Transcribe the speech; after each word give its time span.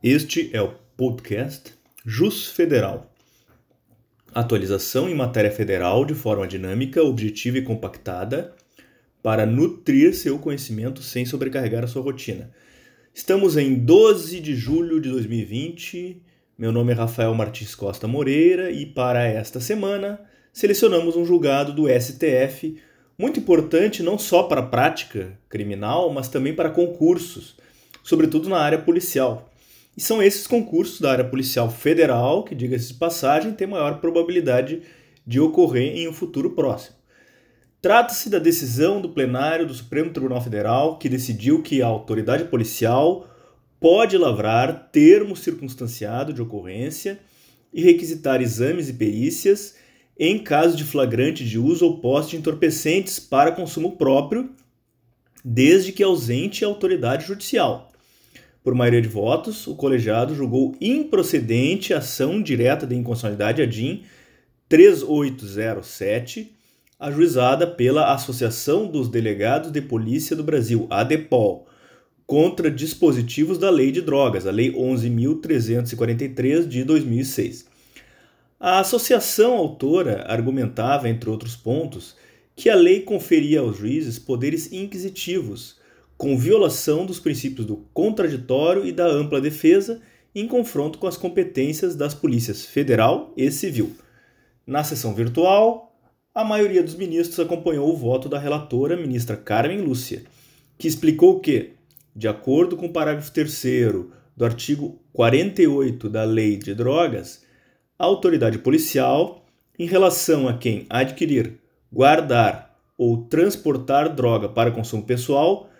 Este 0.00 0.50
é 0.52 0.62
o 0.62 0.74
podcast 0.96 1.74
Jus 2.06 2.46
Federal. 2.46 3.12
Atualização 4.32 5.08
em 5.08 5.14
matéria 5.14 5.50
federal 5.50 6.04
de 6.04 6.14
forma 6.14 6.46
dinâmica, 6.46 7.02
objetiva 7.02 7.58
e 7.58 7.62
compactada 7.62 8.54
para 9.20 9.44
nutrir 9.44 10.14
seu 10.14 10.38
conhecimento 10.38 11.02
sem 11.02 11.26
sobrecarregar 11.26 11.82
a 11.82 11.88
sua 11.88 12.00
rotina. 12.00 12.48
Estamos 13.12 13.56
em 13.56 13.74
12 13.74 14.38
de 14.38 14.54
julho 14.54 15.00
de 15.00 15.08
2020. 15.08 16.22
Meu 16.56 16.70
nome 16.70 16.92
é 16.92 16.94
Rafael 16.94 17.34
Martins 17.34 17.74
Costa 17.74 18.06
Moreira 18.06 18.70
e 18.70 18.86
para 18.86 19.24
esta 19.24 19.58
semana 19.58 20.20
selecionamos 20.52 21.16
um 21.16 21.24
julgado 21.24 21.72
do 21.72 21.88
STF 21.88 22.80
muito 23.18 23.40
importante 23.40 24.04
não 24.04 24.16
só 24.16 24.44
para 24.44 24.60
a 24.60 24.66
prática 24.66 25.36
criminal, 25.48 26.08
mas 26.12 26.28
também 26.28 26.54
para 26.54 26.70
concursos, 26.70 27.56
sobretudo 28.04 28.48
na 28.48 28.58
área 28.58 28.78
policial. 28.78 29.50
E 29.98 30.00
são 30.00 30.22
esses 30.22 30.46
concursos 30.46 31.00
da 31.00 31.10
área 31.10 31.24
policial 31.24 31.68
federal 31.68 32.44
que, 32.44 32.54
diga-se 32.54 32.92
de 32.92 32.94
passagem, 32.94 33.50
têm 33.50 33.66
maior 33.66 34.00
probabilidade 34.00 34.82
de 35.26 35.40
ocorrer 35.40 35.96
em 35.96 36.06
um 36.06 36.12
futuro 36.12 36.52
próximo. 36.52 36.94
Trata-se 37.82 38.30
da 38.30 38.38
decisão 38.38 39.00
do 39.00 39.08
plenário 39.08 39.66
do 39.66 39.74
Supremo 39.74 40.12
Tribunal 40.12 40.40
Federal 40.40 40.98
que 40.98 41.08
decidiu 41.08 41.64
que 41.64 41.82
a 41.82 41.88
autoridade 41.88 42.44
policial 42.44 43.28
pode 43.80 44.16
lavrar 44.16 44.88
termo 44.92 45.34
circunstanciado 45.34 46.32
de 46.32 46.40
ocorrência 46.40 47.18
e 47.74 47.82
requisitar 47.82 48.40
exames 48.40 48.88
e 48.88 48.92
perícias 48.92 49.74
em 50.16 50.38
caso 50.38 50.76
de 50.76 50.84
flagrante 50.84 51.44
de 51.44 51.58
uso 51.58 51.84
ou 51.84 52.00
posse 52.00 52.30
de 52.30 52.36
entorpecentes 52.36 53.18
para 53.18 53.50
consumo 53.50 53.96
próprio, 53.96 54.48
desde 55.44 55.90
que 55.90 56.04
ausente 56.04 56.64
a 56.64 56.68
autoridade 56.68 57.26
judicial. 57.26 57.90
Por 58.62 58.74
maioria 58.74 59.00
de 59.00 59.08
votos, 59.08 59.66
o 59.66 59.74
colegiado 59.74 60.34
julgou 60.34 60.76
improcedente 60.80 61.94
a 61.94 61.98
ação 61.98 62.42
direta 62.42 62.86
de 62.86 62.94
inconstitucionalidade 62.94 63.62
ADIM 63.62 64.02
3807, 64.68 66.52
ajuizada 66.98 67.66
pela 67.66 68.12
Associação 68.12 68.86
dos 68.86 69.08
Delegados 69.08 69.70
de 69.70 69.80
Polícia 69.80 70.34
do 70.34 70.42
Brasil, 70.42 70.86
ADEPOL, 70.90 71.66
contra 72.26 72.70
dispositivos 72.70 73.56
da 73.56 73.70
Lei 73.70 73.90
de 73.90 74.02
Drogas, 74.02 74.46
a 74.46 74.50
Lei 74.50 74.72
11.343 74.72 76.68
de 76.68 76.84
2006. 76.84 77.66
A 78.60 78.80
associação 78.80 79.54
autora 79.54 80.26
argumentava, 80.28 81.08
entre 81.08 81.30
outros 81.30 81.54
pontos, 81.54 82.16
que 82.56 82.68
a 82.68 82.74
lei 82.74 83.02
conferia 83.02 83.60
aos 83.60 83.78
juízes 83.78 84.18
poderes 84.18 84.72
inquisitivos 84.72 85.77
com 86.18 86.36
violação 86.36 87.06
dos 87.06 87.20
princípios 87.20 87.64
do 87.64 87.76
contraditório 87.94 88.84
e 88.84 88.90
da 88.90 89.06
ampla 89.06 89.40
defesa, 89.40 90.02
em 90.34 90.48
confronto 90.48 90.98
com 90.98 91.06
as 91.06 91.16
competências 91.16 91.94
das 91.94 92.12
polícias 92.12 92.66
federal 92.66 93.32
e 93.36 93.48
civil. 93.52 93.92
Na 94.66 94.82
sessão 94.82 95.14
virtual, 95.14 95.96
a 96.34 96.44
maioria 96.44 96.82
dos 96.82 96.96
ministros 96.96 97.38
acompanhou 97.38 97.88
o 97.88 97.96
voto 97.96 98.28
da 98.28 98.38
relatora, 98.38 98.96
ministra 98.96 99.36
Carmen 99.36 99.80
Lúcia, 99.80 100.24
que 100.76 100.88
explicou 100.88 101.38
que, 101.38 101.70
de 102.14 102.26
acordo 102.26 102.76
com 102.76 102.86
o 102.86 102.92
parágrafo 102.92 103.32
3 103.32 103.64
do 104.36 104.44
artigo 104.44 105.00
48 105.12 106.08
da 106.08 106.24
Lei 106.24 106.56
de 106.56 106.74
Drogas, 106.74 107.44
a 107.96 108.04
autoridade 108.04 108.58
policial, 108.58 109.44
em 109.78 109.86
relação 109.86 110.48
a 110.48 110.58
quem 110.58 110.84
adquirir, 110.90 111.60
guardar 111.92 112.76
ou 112.96 113.18
transportar 113.24 114.12
droga 114.12 114.48
para 114.48 114.72
consumo 114.72 115.04
pessoal, 115.04 115.70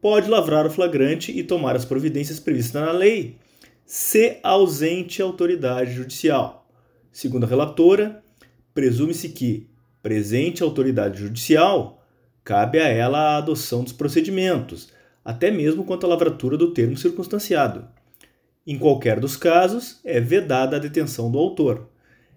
pode 0.00 0.28
lavrar 0.28 0.66
o 0.66 0.70
flagrante 0.70 1.32
e 1.32 1.42
tomar 1.42 1.76
as 1.76 1.84
providências 1.84 2.38
previstas 2.38 2.82
na 2.82 2.92
lei, 2.92 3.36
se 3.84 4.38
ausente 4.42 5.22
a 5.22 5.24
autoridade 5.24 5.92
judicial. 5.92 6.68
Segundo 7.10 7.44
a 7.44 7.48
relatora, 7.48 8.22
presume-se 8.74 9.30
que, 9.30 9.68
presente 10.02 10.62
a 10.62 10.66
autoridade 10.66 11.20
judicial, 11.20 12.04
cabe 12.44 12.78
a 12.78 12.86
ela 12.86 13.18
a 13.18 13.36
adoção 13.38 13.82
dos 13.82 13.92
procedimentos, 13.92 14.90
até 15.24 15.50
mesmo 15.50 15.84
quanto 15.84 16.06
à 16.06 16.08
lavratura 16.08 16.56
do 16.56 16.72
termo 16.72 16.96
circunstanciado. 16.96 17.88
Em 18.66 18.78
qualquer 18.78 19.18
dos 19.18 19.36
casos, 19.36 20.00
é 20.04 20.20
vedada 20.20 20.76
a 20.76 20.78
detenção 20.78 21.30
do 21.30 21.38
autor. 21.38 21.88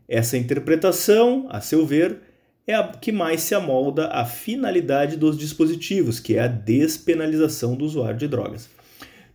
Essa 0.08 0.38
interpretação, 0.38 1.46
a 1.50 1.62
seu 1.62 1.86
ver, 1.86 2.22
é 2.68 2.76
a 2.76 2.88
que 2.88 3.12
mais 3.12 3.42
se 3.42 3.56
amolda 3.56 4.08
à 4.08 4.26
finalidade 4.26 5.18
dos 5.18 5.38
dispositivos, 5.38 6.20
que 6.20 6.36
é 6.36 6.42
a 6.42 6.48
despenalização 6.48 7.76
do 7.76 7.86
usuário 7.86 8.20
de 8.20 8.28
drogas. 8.28 8.70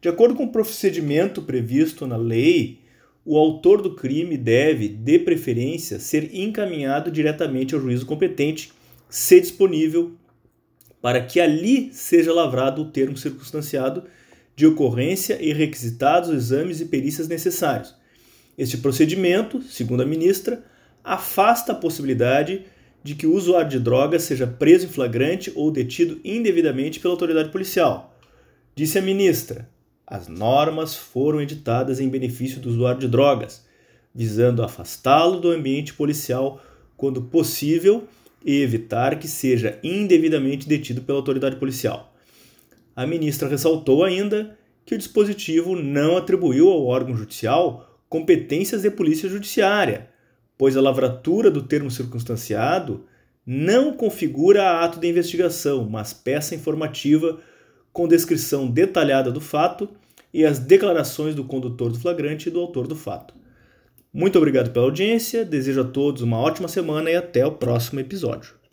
De 0.00 0.08
acordo 0.08 0.34
com 0.34 0.44
o 0.44 0.52
procedimento 0.52 1.42
previsto 1.42 2.06
na 2.06 2.16
lei, 2.16 2.80
o 3.24 3.36
autor 3.36 3.82
do 3.82 3.94
crime 3.96 4.36
deve, 4.36 4.88
de 4.88 5.18
preferência, 5.18 5.98
ser 5.98 6.32
encaminhado 6.32 7.10
diretamente 7.10 7.74
ao 7.74 7.80
juízo 7.80 8.06
competente, 8.06 8.72
se 9.08 9.40
disponível, 9.40 10.12
para 11.02 11.20
que 11.20 11.40
ali 11.40 11.92
seja 11.92 12.32
lavrado 12.32 12.82
o 12.82 12.90
termo 12.90 13.16
circunstanciado 13.16 14.04
de 14.54 14.66
ocorrência 14.66 15.40
e 15.40 15.52
requisitados 15.52 16.30
os 16.30 16.36
exames 16.36 16.80
e 16.80 16.86
perícias 16.86 17.28
necessários. 17.28 17.94
Este 18.56 18.78
procedimento, 18.78 19.60
segundo 19.62 20.02
a 20.02 20.06
ministra, 20.06 20.64
afasta 21.04 21.72
a 21.72 21.74
possibilidade 21.76 22.64
de 23.06 23.14
que 23.14 23.24
o 23.24 23.34
usuário 23.34 23.70
de 23.70 23.78
drogas 23.78 24.24
seja 24.24 24.48
preso 24.48 24.86
em 24.86 24.88
flagrante 24.88 25.52
ou 25.54 25.70
detido 25.70 26.20
indevidamente 26.24 26.98
pela 26.98 27.14
autoridade 27.14 27.50
policial. 27.50 28.18
Disse 28.74 28.98
a 28.98 29.02
ministra: 29.02 29.70
as 30.04 30.26
normas 30.26 30.96
foram 30.96 31.40
editadas 31.40 32.00
em 32.00 32.08
benefício 32.08 32.60
do 32.60 32.68
usuário 32.68 32.98
de 32.98 33.06
drogas, 33.06 33.64
visando 34.12 34.60
afastá-lo 34.60 35.38
do 35.38 35.52
ambiente 35.52 35.94
policial 35.94 36.60
quando 36.96 37.22
possível 37.22 38.08
e 38.44 38.60
evitar 38.60 39.20
que 39.20 39.28
seja 39.28 39.78
indevidamente 39.84 40.66
detido 40.66 41.00
pela 41.02 41.18
autoridade 41.18 41.56
policial. 41.56 42.12
A 42.96 43.06
ministra 43.06 43.48
ressaltou 43.48 44.02
ainda 44.02 44.58
que 44.84 44.96
o 44.96 44.98
dispositivo 44.98 45.76
não 45.76 46.16
atribuiu 46.16 46.70
ao 46.70 46.84
órgão 46.84 47.16
judicial 47.16 48.00
competências 48.08 48.82
de 48.82 48.90
polícia 48.90 49.28
judiciária 49.28 50.08
pois 50.58 50.76
a 50.76 50.80
lavratura 50.80 51.50
do 51.50 51.62
termo 51.62 51.90
circunstanciado 51.90 53.04
não 53.46 53.92
configura 53.92 54.80
ato 54.80 54.98
de 54.98 55.08
investigação, 55.08 55.88
mas 55.88 56.12
peça 56.12 56.54
informativa 56.54 57.38
com 57.92 58.08
descrição 58.08 58.66
detalhada 58.66 59.30
do 59.30 59.40
fato 59.40 59.88
e 60.34 60.44
as 60.44 60.58
declarações 60.58 61.34
do 61.34 61.44
condutor 61.44 61.90
do 61.92 61.98
flagrante 61.98 62.48
e 62.48 62.52
do 62.52 62.60
autor 62.60 62.86
do 62.86 62.96
fato. 62.96 63.34
Muito 64.12 64.36
obrigado 64.36 64.70
pela 64.70 64.86
audiência, 64.86 65.44
desejo 65.44 65.82
a 65.82 65.84
todos 65.84 66.22
uma 66.22 66.38
ótima 66.38 66.68
semana 66.68 67.10
e 67.10 67.16
até 67.16 67.46
o 67.46 67.52
próximo 67.52 68.00
episódio. 68.00 68.56